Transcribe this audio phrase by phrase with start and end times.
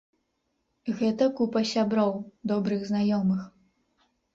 [1.01, 2.13] Гэта купа сяброў,
[2.53, 3.41] добрых знаёмых.